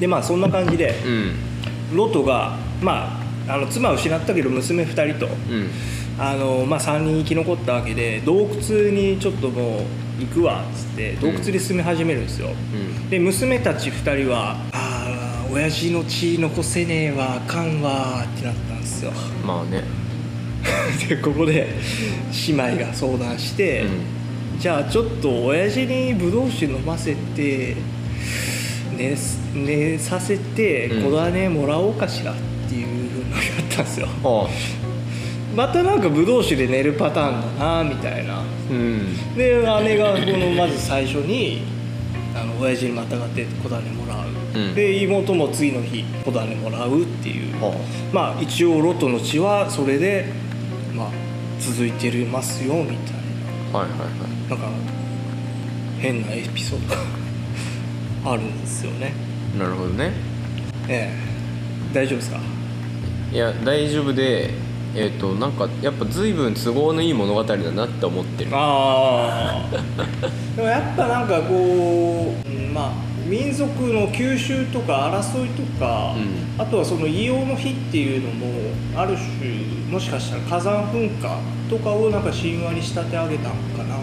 [0.00, 1.96] でまあそんな感じでうん。
[1.96, 5.70] ロトがまああの妻を失ったけど娘2人とうん。
[6.18, 9.80] あの、まあ、3人生き残ったわけで洞窟にちょっともう
[10.20, 13.08] 行くわっつって洞窟に住み始めるんですよ、うん。
[13.08, 19.12] で娘たち2人は「ああ親父の血残せねえわあかんわ」ってなったんですよ。
[19.46, 19.82] まあね。
[21.08, 21.68] でここで
[22.48, 23.86] 姉妹が相談して、
[24.58, 27.76] じゃあちょっと親父にブドウ酒飲ませて
[29.00, 29.16] 寝
[29.54, 31.12] 寝させてうん。
[31.12, 32.34] 小種もらおうかしらっ
[32.68, 34.08] ていうふうにやったんですよ。
[34.24, 34.48] あ
[35.54, 38.42] またなんかブドウ酒で寝るパターンだなみたいな。
[38.70, 39.36] うん。
[39.36, 41.62] で姉がこのまず最初に
[42.36, 44.74] あの親父にまたがって小種もらう、うん。
[44.74, 47.72] で妹も次の日小種もらうっていう、は
[48.12, 50.26] まあ一応ロトの血はそれで、
[50.94, 51.10] まあ、
[51.58, 53.14] 続いてますよみたい
[53.72, 54.08] あはいはいはい。
[54.50, 54.68] ななんか
[56.00, 56.94] 変なエピソード。
[56.94, 57.29] が
[58.24, 59.12] あるんですよね。
[59.58, 60.12] なるほどね。
[60.88, 61.94] ええ。
[61.94, 62.38] 大丈夫ですか？
[63.32, 64.50] いや大丈夫で
[64.94, 68.50] えっ、となんかやっぱ随分都合のいい物語だなって思ってる。
[68.52, 69.76] ああ
[70.56, 76.60] でもやっぱなんかこう、うんまあ民族の吸収とか争いとか、うん。
[76.60, 78.46] あとはその硫黄の火っていうのも
[78.96, 79.50] ある種
[79.88, 81.38] もしかしたら火山噴火
[81.70, 84.00] とかをなんか神話に仕立て上げたのかなみたいな。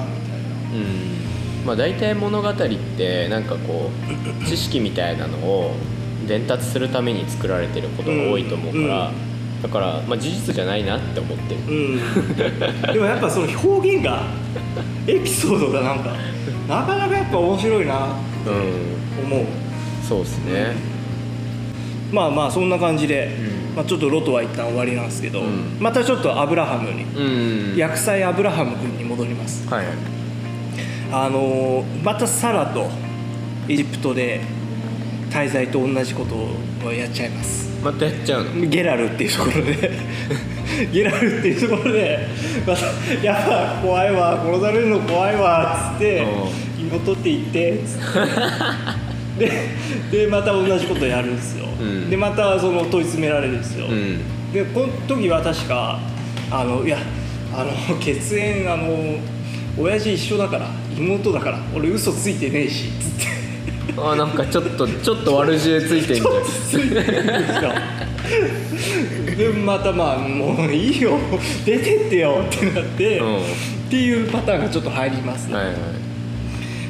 [0.73, 1.26] うん
[1.67, 2.53] まあ大体物語っ
[2.97, 3.91] てなんかこ
[4.41, 5.75] う知識みたいなのを
[6.25, 9.11] 伝達するために作られてることが多いと思うから、
[9.61, 11.61] だから、まあ、事実じゃないなって思ってる。
[11.61, 12.37] うん、
[12.93, 14.23] でもやっぱその表現が
[15.07, 16.13] エピソードがなんか
[16.69, 19.25] なかなかやっぱ面白いなうん。
[19.25, 19.45] 思う。
[20.07, 20.75] そうですね。
[22.13, 23.75] まあまあそんな感じで、うん。
[23.75, 25.77] まあ、ちょっとロトは一旦終わりなんですけど、うん。
[25.81, 27.75] またちょっとアブラハムに、うん。
[27.75, 29.67] 薬剤アブラハム君に戻ります。
[29.67, 30.17] はいはい
[31.11, 32.89] あのーまたサラと
[33.67, 34.41] エジプトで
[35.29, 36.35] 滞在と同じこと
[36.87, 37.67] をやっちゃいます。
[37.83, 38.65] またやっちゃうの？
[38.67, 39.91] ゲラルっていうところで。
[40.91, 42.19] ゲラルっていうところで
[42.65, 42.85] また
[43.23, 46.23] 「やば怖いわ殺されるの怖いわ」っつって
[46.79, 47.99] 「妹って言って」っつっ
[49.39, 49.45] て。
[49.47, 49.51] で
[50.11, 52.09] でまた同じことやるんですよ、うん。
[52.09, 54.19] でまたその問い詰められるんですよ、うん。
[54.51, 55.99] でこの時は確か
[56.49, 56.97] あのいや
[57.53, 59.15] あの血縁あの
[59.77, 63.37] 親父一緒だから妹だから俺嘘ついてねえしつって。
[63.97, 66.43] あなんかちょっとちょっと悪知恵ついてんじゃん。
[66.69, 67.71] ついてるんですよ。
[69.37, 71.17] でまたまあもういいよ。
[71.65, 73.37] 出てってよってなって、うん。
[73.37, 73.41] っ
[73.89, 75.75] ていうパターンがちょっと入りますね、はいはい。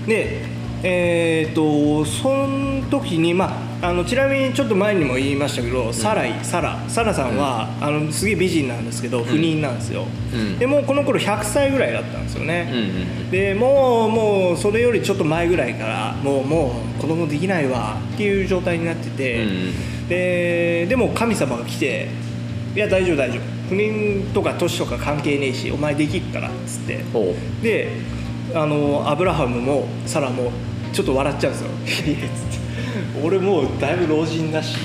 [0.08, 0.42] で
[0.84, 10.58] えー、とその時にまああのちなみにちょっと前にも言いましたけど、サライサラサラさんは、あのすげえ美人なんですけど不妊なんですよ、うん。
[10.58, 12.72] でもうこの頃100歳ぐらいだったんですよね、
[13.30, 19.74] でもうもうそれよりちょっと前ぐらいからもうもう子供できないわっていう状態になってて、うん
[20.08, 22.08] ででも神様が来て
[22.74, 23.42] 「いや大丈夫大丈夫。
[23.68, 27.04] 不妊とか年とか関係ねえしお前できるから」っつって。
[27.12, 27.90] ほで
[28.56, 30.52] あのアブラハムもサラも
[30.94, 32.57] ちょっと笑っちゃうんですよ「いや」つって
[33.24, 34.78] 「俺もうだいぶ老人だし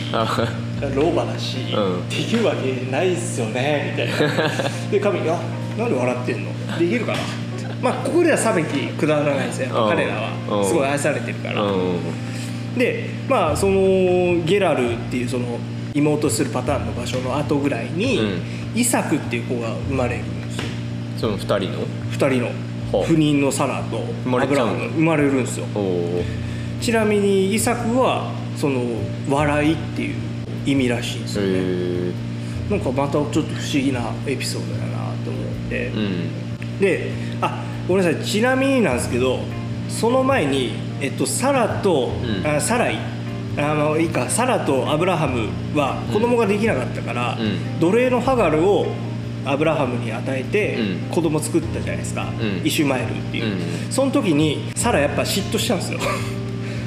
[0.94, 2.09] 老婆だし、うん。
[2.09, 4.50] できるわけないっすよね」みたいな。
[4.91, 5.38] で神が
[5.78, 6.50] 「なんで笑ってんの？
[6.78, 7.19] できるかな?」
[7.82, 10.15] まあここでは差別くだらないですよやっぱ彼ら
[10.50, 10.59] うん。
[10.59, 12.78] はすごい愛されてるから、うん。
[12.78, 15.59] でまあそのゲラルっていうその
[15.94, 18.41] 妹するパターンの場所の後ぐらいに、うん。
[18.75, 20.64] イサクっていう子が生まれるんですよ。
[21.19, 21.59] その二人の
[22.12, 22.47] ？2人の。
[22.47, 22.53] は
[23.03, 25.66] あ不妊のサラと生まれアブラム生まれるんですよ
[26.82, 28.82] ちなみにイサクはその
[29.31, 30.16] 笑いっていう
[30.66, 32.12] 意味らしいんですよね、へ
[32.70, 36.78] なんかまたちょっと不思議なエピソードだなと思って、うん。
[36.81, 38.25] であごめんなさい。
[38.25, 39.38] ちなみになんですけど
[39.88, 42.47] その前に、えっと、サラと、うん。
[42.47, 42.99] あサライ。
[43.56, 44.28] あのいいか。
[44.28, 47.78] サラとアブラハムは子供ができなかったから、うん。
[47.78, 48.87] 奴隷のハガルを
[49.44, 51.14] アブラハムに与えてうん。
[51.14, 52.66] 子供作ったじゃないですか、うん。
[52.66, 53.44] イシュマエルっていう、
[53.87, 53.93] うん。
[53.93, 56.00] その時にサラやっぱ嫉妬したんですよ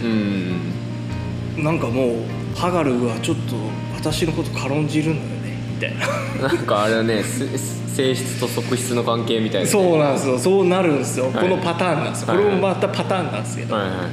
[0.06, 3.56] うんなんかもうハガルはちょっと
[3.96, 5.58] 私のこと軽んじるんだよね。
[5.74, 5.98] みたい
[6.42, 6.48] な。
[6.50, 9.66] なんかあれだねす性質と側室の関係みたいな。
[9.66, 10.38] ね、そうなんですよ。
[10.38, 11.34] そうなるんですよ、はい。
[11.36, 14.04] このパターンなんですよ、はいこれもまたパターンなんですけど、はいはいは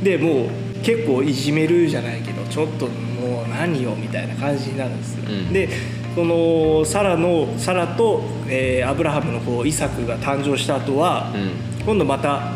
[0.00, 0.04] い。
[0.04, 0.48] でもう
[0.82, 5.52] 結構いじめるじゃないけどちょっともう何よみたいな感じになるんですよ、うん。
[5.52, 5.68] で
[6.16, 11.84] そのサラのサラと、えーアブラハムの子イサクが誕生した後は、うん。
[11.86, 12.52] 今度また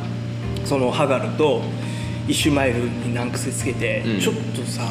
[0.64, 1.62] そのハガルと
[2.28, 4.20] イシュマエルに難癖つけて、うん。
[4.20, 4.82] ちょっとさ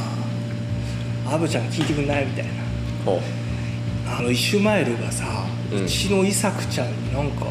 [1.28, 2.52] アブちゃん聞いてくんないみたいな。
[3.06, 3.20] ほ
[4.08, 5.88] あのイシュマエルがさ、ううん。
[5.88, 7.46] ちのイサクちゃんになんか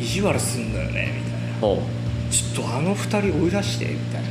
[0.00, 1.82] 意地悪すんだよねみたいな。
[2.30, 4.28] ちょっとあの二人追い出してみたいな。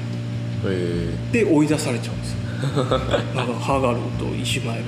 [1.31, 2.37] で追い出されちゃうんですよ。
[3.35, 4.83] なんかハガルとイシュマエル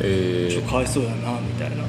[0.00, 0.48] え。
[0.50, 1.84] ちょっとかわいそうやなみたいな。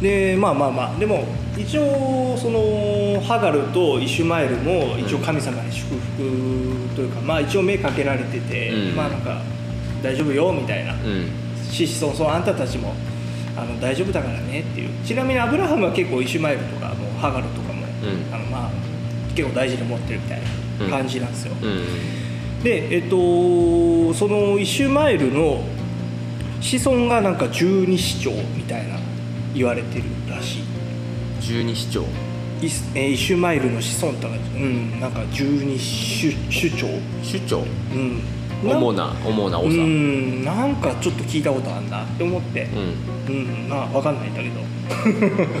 [0.00, 1.24] でまあまあまあでも
[1.56, 8.96] 一応そのハガルとイシュマエルも一応神様に祝福というか、まあ一応目かけられてて、うん。
[8.96, 9.40] まあなんか
[10.02, 10.92] 大丈夫よみたいな。
[10.92, 11.30] うん。
[11.70, 12.94] しそうそうあんたたちも
[13.56, 14.90] あの大丈夫だからねっていう。
[15.04, 18.34] ちなみにアブラハムは結構イシュマエルとかもうハガルとかも、うん。
[18.34, 18.70] あのまあ
[19.34, 20.40] 結構大事に持ってるみたい
[20.78, 22.62] な感じなんですよ、うん。
[22.62, 23.16] でえっと
[24.14, 25.62] そのイシュマエルの
[26.60, 28.98] 子孫がなんか十二指腸みたいな
[29.54, 30.04] 言われてる
[31.46, 32.08] 十二指腸
[32.60, 36.86] イスえーイシュマエルの子孫とかうんなんか十二首首長。
[37.22, 37.58] 首長。
[37.58, 38.20] うん。
[38.64, 40.44] 主な主なう長ん。
[40.44, 42.64] なんかちょっと聞いたことあるなって思って。
[43.28, 43.34] うん。
[43.34, 44.60] うんまあ分かんないんだけど。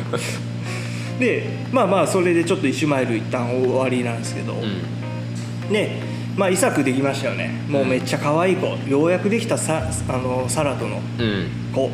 [1.20, 5.72] でまあまあそれでちょっとイシュマエル一旦終わりなんですけど、うん。
[5.72, 6.00] で
[6.36, 7.50] まあイサクできましたよね。
[7.68, 8.66] もうめっちゃ可愛い子。
[8.88, 11.46] ようやくできたさあのサラトのうん。
[11.72, 11.90] 子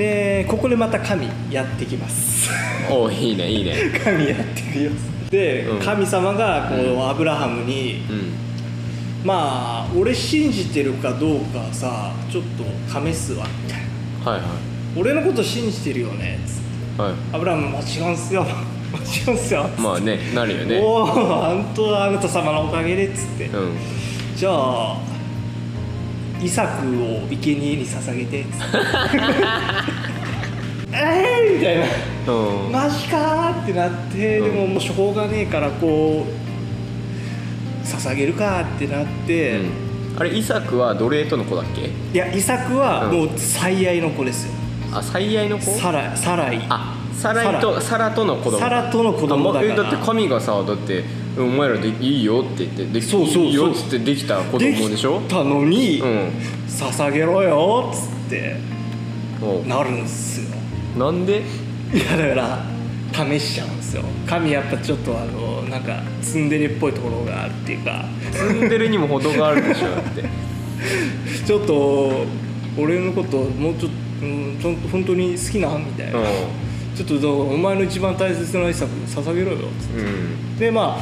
[0.00, 2.48] でここでまた神やってきます。
[2.90, 3.74] おおいいねいいね。
[4.02, 5.30] 神やってきます。
[5.30, 5.78] で、うん。
[5.78, 7.08] 神様がこう、うん。
[7.10, 8.32] アブラハムにうん。
[9.22, 13.82] まあ俺信じてるかどうかさちょっと試すわみたい
[14.24, 14.32] な。
[14.32, 14.46] はいは
[14.96, 16.54] 俺のこと信じてるよねつっ
[16.96, 17.02] て。
[17.02, 17.14] いはい。
[17.34, 18.42] アブラハムもちろんっすよ。
[18.90, 19.68] もちろんっすよ。
[19.76, 20.80] まあねなるよね。
[20.80, 23.76] おお本当あなた様のおかげでっつって、うん。
[24.34, 25.09] じゃあ
[26.42, 28.44] イサクを生贄に捧げて。
[30.92, 31.84] えーみたいな。
[32.32, 32.72] うん。
[32.72, 34.52] マジかーってなって、うん。
[34.52, 36.26] でももうしょうがねえからこ
[37.84, 39.70] う捧げるかってなって、うん。
[40.18, 41.82] あれイサクは奴隷との子だっけ？
[41.82, 43.16] いやイサクはうん。
[43.18, 44.52] もう最愛の子ですよ、
[44.92, 45.70] あ最愛の子？
[45.78, 46.60] サラサライ。
[46.68, 48.10] あサライとサラ。
[48.10, 49.76] との子供サラとの子供だから。
[49.76, 51.04] だって神がさだって
[51.38, 53.44] 「お前らでいいよ」って言ってでそうそうそう。
[53.44, 55.20] いいよっつってできた子供でしょ？
[55.20, 56.30] きたのに、うん
[56.68, 58.56] 捧げろよっつって
[59.66, 60.48] なるんすよ。
[60.98, 61.42] なんで？
[61.92, 64.02] いやだから試しちゃうんですよ。
[64.26, 68.04] 神やっぱちょっとあのなんかツンデレっぽいところがあるっていうか。
[68.32, 70.24] ツンデレにも程があるでしょだって。
[71.46, 72.24] ちょっと
[72.78, 76.22] 俺のこともうちょっと、うん、ちょっと本当に好きなみたいな、う
[76.96, 79.58] ちょっとどうお前の一番大切なイサク捧げろよ。
[79.58, 80.58] っつってんうん。
[80.58, 80.98] でま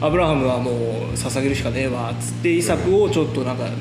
[0.00, 0.74] あアブラハムはもう
[1.14, 3.78] 捧げるしかねえわっつってイサクをちょっとなんか、なんか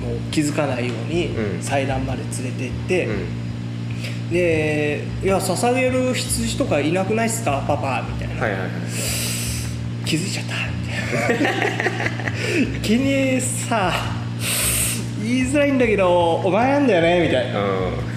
[0.00, 1.62] もう気づかないようにうん。
[1.62, 4.30] 祭壇まで連れてって、うん。
[4.32, 7.64] で「いや捧げる羊とかいなくないっすか？
[7.66, 8.70] パパ」みたいな、はいはいはい。
[10.04, 10.54] 気づいちゃった。
[10.54, 13.92] みたいな「気にさ
[15.28, 17.60] 言いづらいんだけどお前なんだよね」みたいな。
[17.60, 17.64] う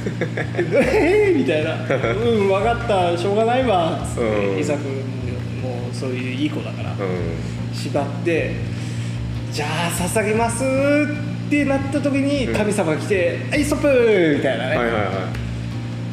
[0.74, 1.76] 「え ーみたいな
[2.16, 3.18] 「うん分かった。
[3.18, 4.60] しょうがないわ」っつって、うん。
[4.60, 4.80] イサク
[5.62, 6.96] もうそういういい子だから、
[7.74, 8.52] 縛って
[9.52, 10.64] 「じゃあ捧げます」
[11.48, 12.54] ってなった時にうん。
[12.54, 15.04] 神様が来て「はいストップ!」みたいなね、はいはいはい。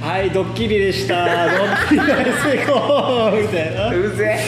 [0.00, 1.24] はい、ドッキリでした。
[1.48, 3.88] ドッキリ大成功みたいな。
[3.88, 4.38] うぜ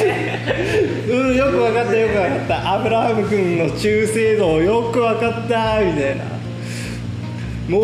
[1.08, 2.74] うん、よく分かった、よく分かった。
[2.74, 6.39] アブラハム君の忠誠度よく分かったみたいな。
[7.70, 7.78] も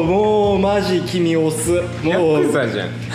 [0.00, 1.72] う、もう、マジ君押す。
[2.06, 2.52] ヤもう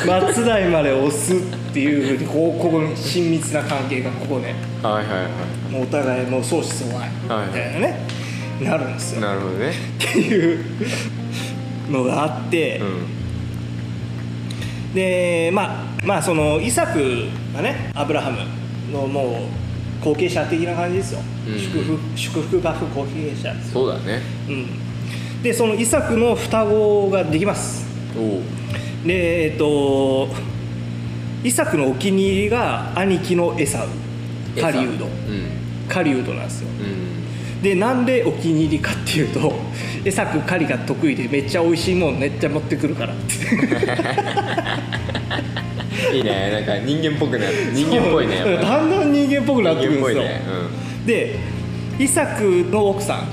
[0.08, 1.38] 松代まで押すっ
[1.72, 4.56] ていうふうに、こう、ここに親密な関係がここね。
[4.82, 5.30] はいはいは
[5.72, 8.00] もうお互いもう相思相愛はいみたいなね、
[8.62, 9.28] なるんですいよ。
[9.28, 9.70] なるほどね。
[9.70, 9.74] っ
[10.14, 10.66] ていう
[11.90, 12.80] のがあって。
[12.80, 13.18] うん。
[14.94, 18.40] でまあまあそのイサクがねアブラハム
[18.92, 19.48] のも
[20.02, 21.60] う後継者的な感じですよ、うん。
[21.60, 24.22] 祝福祝福学後継者そうだね。
[24.48, 24.70] うん、
[25.44, 27.86] でそのイサクの双子ができます。
[29.06, 30.28] でえっと
[31.44, 33.88] イサクのお気に入りが兄貴のエサウ。
[34.60, 35.12] カリウドうん。
[35.88, 36.70] カリウドなんですよ。
[36.70, 37.62] うん。
[37.62, 39.54] でなんでお気に入りかっていうと
[40.04, 43.14] エサク狩りが得意でめっちゃ美味しいもんめっちゃ持ってくるから。
[43.14, 43.16] っ
[46.12, 46.50] ていいね。
[46.52, 47.54] なんか人間っぽくなる。
[47.74, 50.76] 人間っぽいねだんだん人間っぽくなってくるんですよ、人間っぽいね。
[51.06, 51.36] で
[52.00, 53.24] イサクの奥さ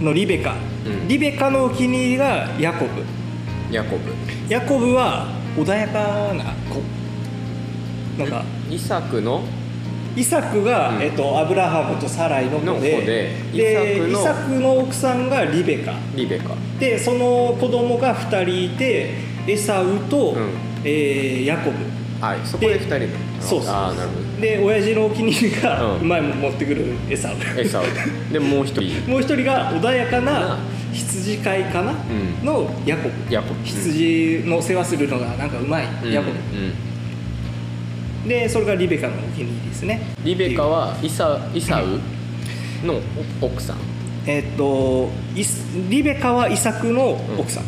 [0.00, 0.75] んのリベカ、うん
[1.08, 3.00] リベカのお気に入りがヤコブ。
[3.00, 3.06] うん
[3.72, 4.14] ヤコブ。
[4.48, 5.26] ヤコブは
[5.56, 6.80] 穏やかな子。
[8.18, 8.44] なんか。
[8.70, 9.42] イサクの？
[10.16, 11.02] イサクが、うん。
[11.02, 12.70] えっと、アブラハムとサライの子で。
[12.70, 14.20] の子ででイサクの？
[14.20, 15.94] イサクの奥さんがリベカ。
[16.14, 16.54] リベカ。
[16.78, 19.14] でその子供が2人いて
[19.48, 20.50] エサウと、うん。
[20.84, 21.76] えーヤコブ
[22.20, 22.38] はい。
[22.44, 23.06] そこで二人の
[23.40, 23.70] そうそう。
[23.74, 24.40] ああなるほど。
[24.40, 27.84] で親父のお気に入りがうまいもん持ってくるエサウエサウ
[28.32, 29.10] でもう一人。
[29.10, 30.58] もう一人が穏やかなな
[30.92, 32.44] 羊飼いかな、うん。
[32.44, 33.34] のヤコブ。
[33.34, 33.64] ヤコブ。
[33.64, 36.12] 羊の世話するのがなんかうまい、うん。
[36.12, 36.36] ヤコブ。
[36.36, 38.28] うん。
[38.28, 40.00] でそれがリベカのお気に入りですね。
[40.24, 42.00] リベカはイサイサウ？
[42.84, 43.00] の
[43.40, 43.76] 奥さん。
[44.26, 47.64] えっとイスリベカはイサクの奥さん、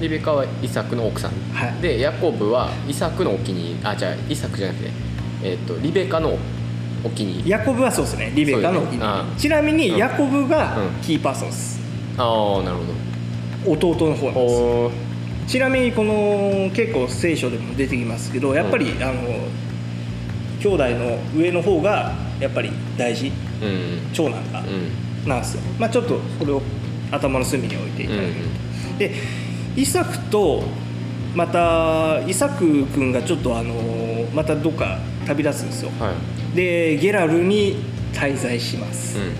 [0.00, 1.82] リベカはイサクの奥さん、はい。
[1.82, 4.90] でヤコブはイサクのお気に入りあじゃあイサクじゃなくて、
[5.44, 6.38] えっとリベカの
[7.04, 7.50] お気に入り。
[7.50, 8.32] ヤコブはそうですね。
[8.34, 9.40] リベカのお気に入り。
[9.40, 9.96] ちなみにうん。
[9.98, 10.90] ヤコブがうん。
[11.02, 11.80] キーパーソンです、
[12.16, 12.84] ああなるほ
[13.66, 13.72] ど。
[13.72, 14.90] 弟の方なんで
[15.46, 15.52] す。
[15.52, 19.12] ちなみにこの結構聖書でも出てきますけどやっぱり、あの
[20.60, 24.12] 兄弟の上の方がやっぱり大事うん。
[24.12, 24.62] 長男がう
[25.26, 25.28] ん。
[25.28, 25.62] なんですよ。
[25.78, 26.62] まあちょっとこれを
[27.10, 28.34] 頭の隅に置いていただける
[28.92, 29.14] と、で
[29.76, 30.62] イサクと
[31.34, 33.74] またイサク君がちょっとあの
[34.34, 35.90] またどっか旅立つんですよ。
[35.98, 36.12] は
[36.52, 36.56] い。
[36.56, 37.76] でゲラルに
[38.12, 39.32] 滞在します、うん。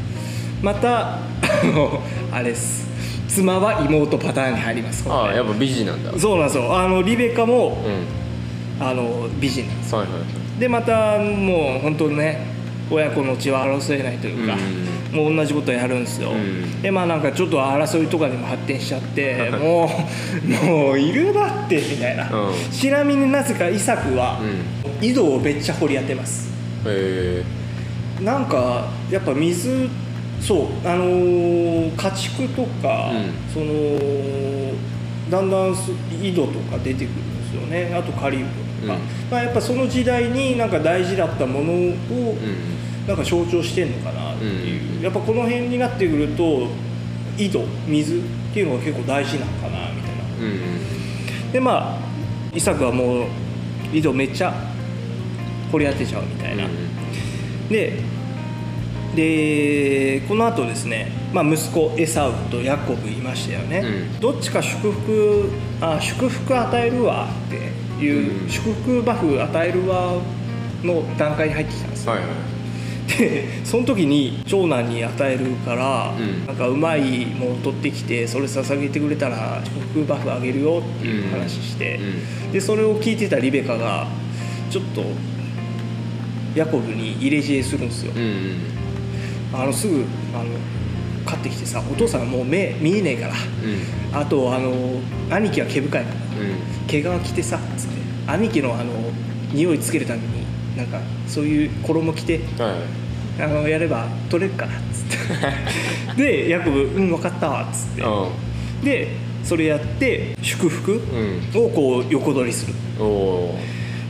[0.62, 1.20] またあ
[1.64, 2.00] の
[2.32, 2.88] あれです。
[3.28, 5.08] 妻は妹パターンに入ります。
[5.08, 6.18] ああやっぱ美人なんだ。
[6.18, 6.78] そうなんですよ。
[6.78, 8.20] あのリベカもうん。
[8.82, 10.60] あの美人なんですはいはいはい。
[10.60, 12.46] でまたもう本当ね
[12.90, 14.56] 親子の血は争えないというか、
[15.12, 16.82] もう同じことやるんですよ、うん。
[16.82, 19.88] でまあなんかちょっと争いとかにも発展しちゃっても
[20.62, 22.54] う もういるだってみたいな、うん。
[22.70, 25.08] ちなみになぜかイサクはうん。
[25.08, 26.50] 井戸をめっちゃ掘り当てます。
[26.86, 27.42] へ
[28.20, 28.24] え。
[28.24, 29.88] なんかやっぱ水
[30.40, 33.52] そうあのー家畜とか、うん。
[33.52, 34.74] その
[35.30, 35.92] だんだんす
[36.22, 37.94] 井戸とか出てくるんですよね。
[37.94, 38.46] あとカリウム
[38.82, 39.00] とか、うん。
[39.30, 41.94] まあ、やっぱその時代になんか大事だったものをうん
[43.10, 45.02] なんか象徴してんのかなっていう、うん。
[45.02, 46.68] やっぱこの辺になってくると
[47.36, 48.20] 井戸水っ
[48.54, 50.22] ていうのが結構大事なのかなみたいな。
[50.40, 51.98] うんでまあ
[52.54, 53.26] イサクはもう
[53.92, 54.54] 井戸めっちゃ
[55.72, 56.64] 掘り当てちゃうみたいな、
[57.68, 57.98] で
[59.16, 64.20] でこの後ですね、まあ、息子エサウとヤコブいましたよね、うん。
[64.20, 65.50] どっちか祝福
[65.80, 68.48] あ祝福与えるわっていう、うん。
[68.48, 70.14] 祝福バフ与えるわ
[70.84, 72.59] の段階に入ってきたんですよ、はいはい
[73.18, 76.46] でその時に長男に与えるから、うん。
[76.46, 81.96] なんかうまいもの取ってきてそれ捧げてくれたら祝福バフあげるよっていう話して、
[82.46, 82.52] うん。
[82.52, 84.06] でそれを聞いてたリベカが
[84.70, 85.02] ちょっと
[86.54, 88.56] ヤコブに入れ知恵するんですよ、うんうん。
[89.52, 90.50] あのすぐあの
[91.26, 93.34] 買ってきてさお父さんもう目見えねえから。
[93.34, 94.20] うん。
[94.20, 95.00] あとあの
[95.30, 96.14] 兄貴は毛深いから。
[96.14, 96.44] う
[96.84, 96.86] ん。
[96.86, 98.00] 毛皮着てさつって。
[98.26, 98.92] 兄貴のあの
[99.52, 100.39] 匂いつけるために
[100.80, 102.74] なんかそういう衣着ては
[103.38, 103.42] い。
[103.42, 106.16] あのやれば取れるからっつって。
[106.44, 108.02] でヤコブ「うん分かったわ」っつって。
[108.02, 109.08] うで
[109.44, 110.94] それやって祝福ん
[111.56, 111.66] うん。
[111.66, 112.74] をこう横取りする。
[112.98, 113.58] おお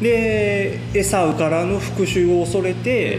[0.00, 3.18] でエサウからの復讐を恐れて、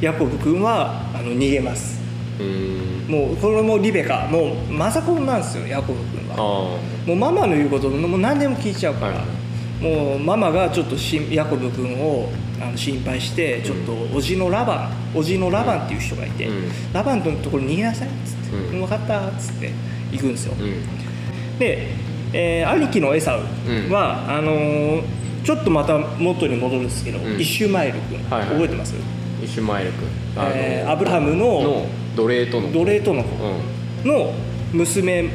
[0.00, 2.00] ヤコブ君はあの逃げます。
[2.38, 3.12] うん。
[3.12, 6.36] もうこれもリベカもうマザコンなんですよヤコブ君は。
[6.36, 9.82] もうママの言うこともう何でも聞いちゃうから、はい。
[9.82, 12.28] もうママがちょっとしヤコブ君を
[12.64, 16.68] あの心配してちょっとおじのラバンおじのラバンっていう人がいて、うん。
[16.92, 19.70] ラバンのところに逃げなさいっつって「うん分かった」っつって
[20.12, 21.58] 行くんですよ、うん。
[21.58, 21.88] で、
[22.32, 25.02] えー兄貴のエサウは、あのー
[25.44, 27.40] ちょっとまた元に戻るんですけど、うん。
[27.40, 28.48] イシュマエル君、はいはい。
[28.50, 28.94] 覚えてます？
[29.42, 30.08] イシュマエル君。
[30.36, 33.24] あのえーアブラハムのの奴隷との奴隷との
[34.04, 34.10] うん。
[34.10, 34.32] の
[34.72, 35.28] 娘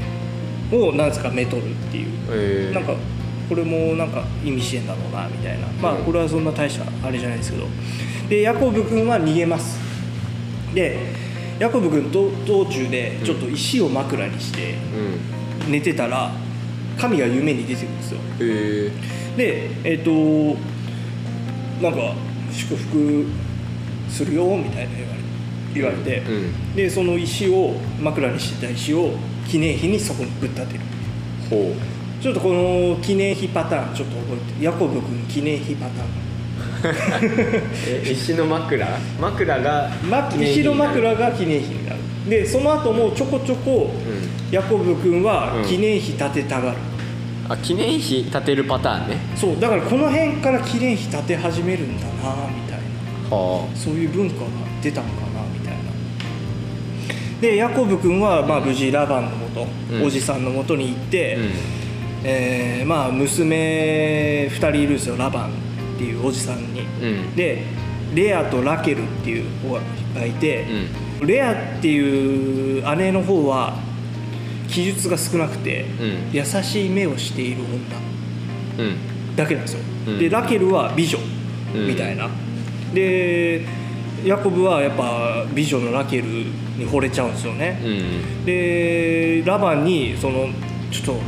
[0.72, 2.08] をなんですかめとるっていう。
[2.32, 2.74] えー。
[2.74, 2.96] なんか
[3.50, 5.68] これもなんか意味してんだろうなみたいな。
[5.82, 7.66] まあうんこれはそんな大したあれじゃないですけど。
[8.30, 9.80] でヤコブ君は逃げます。
[10.76, 10.98] で
[11.58, 14.76] ヤコブ君と道中でちょっと石を枕にして
[15.66, 15.72] うん。
[15.72, 16.32] 寝てたら
[16.98, 18.20] 神が夢に出てくるんですよ。
[18.40, 18.92] え。
[19.36, 20.12] でえっ、と
[21.82, 22.14] なんか
[22.52, 23.26] 祝福
[24.10, 25.20] するよみたいな言われ
[25.74, 26.76] 言われて、うん。
[26.76, 29.14] でその石を枕にしてた石を
[29.48, 30.82] 記念碑にそこにぶっ立てる。
[31.50, 31.74] ほ
[32.22, 36.30] ちょっとこの記念碑パターンちょっと覚えてヤコブ君記念碑パターン。
[38.12, 38.88] 石の枕？
[39.20, 39.90] 枕が
[40.40, 41.98] 石の枕が記念碑になる。
[42.30, 44.54] でその後もちょこちょこうん。
[44.54, 45.66] ヤコブ君はうん。
[45.66, 46.78] 記念碑建てたがる、
[47.48, 49.18] あ記念碑建てるパターンね。
[49.38, 52.80] そうだからこの辺から記念碑建て始めるんだなみたい
[53.30, 53.38] な。
[53.38, 54.48] はそういう文化が
[54.82, 55.80] 出たのかなみたいな。
[57.40, 60.04] でヤコブ君はまあ無事ラバンのもと、うん。
[60.04, 61.44] おじさんのもとに行って、あう
[61.76, 61.79] ん
[62.24, 65.18] えーまあ娘2人いるんですよ。
[65.18, 67.36] ラバンっていうおじさんに、うん。
[67.36, 67.64] で
[68.14, 70.66] レアとラケルっていう子がいて、
[71.22, 73.78] レアっていう姉の方は
[74.68, 76.32] 記述が少なくて、うん。
[76.32, 77.64] 優しい目をしている
[78.78, 78.84] 女。
[78.86, 79.36] うん。
[79.36, 80.20] だけなんですよ、うん。
[80.20, 81.18] でラケルは美女
[81.76, 81.88] うん。
[81.88, 82.30] みたいな、
[82.94, 83.66] で
[84.26, 87.88] ヤコブはやっぱ美女のラケルに惚れちゃうんですよね、う
[88.42, 88.46] ん。
[88.46, 90.50] でラバンにその
[90.92, 91.22] ちょっと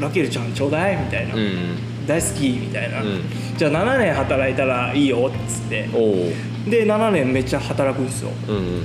[0.00, 2.06] ラケルちゃんちょうだいみたいな、うん。
[2.06, 3.22] 大好きみたいな、うん。
[3.56, 5.88] じゃあ7年働いたらいいよっつって。
[6.68, 8.30] で7年めっちゃ働くんですよ。
[8.48, 8.82] うん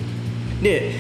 [0.62, 0.92] で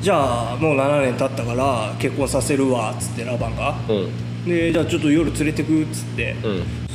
[0.00, 3.74] じゃあもう7年経ったから結婚させるわっつってラバンが。
[3.88, 4.46] うん。
[4.46, 6.36] でじゃあちょっと夜連れてくっつって、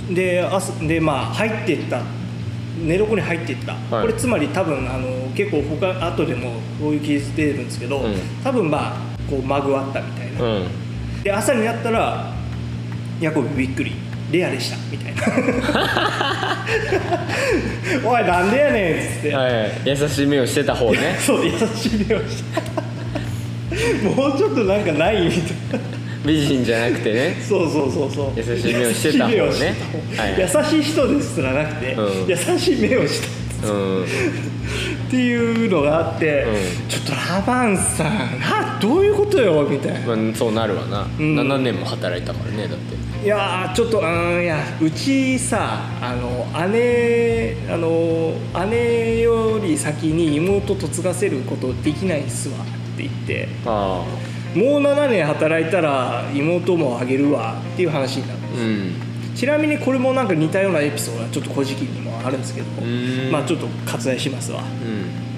[0.07, 0.13] うん。
[0.13, 2.01] で朝でまあ入ってった。
[2.83, 4.07] 寝床に入っていった、はい。
[4.07, 8.15] これつまり多分あの結構他後でもこういう記述出てるんですけど、うん。
[8.43, 8.97] 多分まあ
[9.29, 11.23] こうまぐわったみたいな、うん。
[11.23, 12.33] で朝になったら
[13.21, 13.93] ヤコブびっくり。
[14.31, 14.77] レアでした。
[14.89, 15.21] みたいな。
[18.09, 21.17] おいなんでやねんっつって、はい優しい目をしてた方ね。
[21.19, 21.55] そう優し
[21.87, 22.61] い目をして
[24.07, 25.85] もうちょっとなんかないみたいな。
[26.25, 27.35] 美人じゃなくてね。
[27.47, 28.39] そうそうそうそう。
[28.39, 29.37] 優しい目をしてた方ね。
[29.37, 30.41] 優しい目をしてた方はいはい。
[30.41, 30.47] 優
[30.83, 32.29] しい人ですらなくて、うん。
[32.29, 33.21] 優しい目をし
[33.61, 33.67] た。
[33.69, 34.03] うん。
[34.03, 34.07] っ
[35.09, 36.89] ていうのがあって、うん。
[36.89, 38.39] ちょっとラバンさん。
[38.39, 40.15] などういうことよみたいな。
[40.15, 41.05] まあ、そうなるわな、ん。
[41.17, 48.33] 7年も働いたからねだっていやーちょっとうんいやうちさあの姉あの
[48.67, 54.03] 姉より先に妹嫁がせることできないっすわって言ってあ
[54.55, 59.35] もう7年働いたら妹もあげるわっていう話になるあうん。
[59.35, 63.31] ちなみにこれもなんか似たようなエピソードがちょっと「古事記」にもあるんですけどん。
[63.31, 64.61] まあちょっと割愛しますわ。
[64.61, 65.30] うん